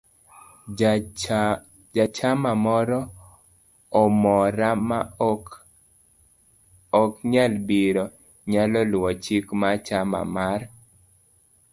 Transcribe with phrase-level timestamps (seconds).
[1.95, 2.99] Jachamamoro
[4.01, 4.99] amora ma
[7.03, 8.05] ok nyal biro,
[8.51, 10.61] nyalo luwo chik mar chama mar